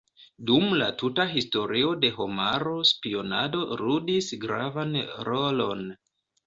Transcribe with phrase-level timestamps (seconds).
[0.49, 5.01] Dum la tuta Historio de homaro spionado ludis gravan
[5.33, 5.91] rolon.